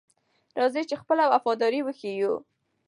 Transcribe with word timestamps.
راځئ 0.59 0.83
چې 0.89 0.95
خپله 1.01 1.23
وفاداري 1.31 1.81
وښیو. 1.83 2.33